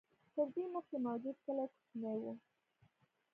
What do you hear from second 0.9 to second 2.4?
موجود کلي کوچني و.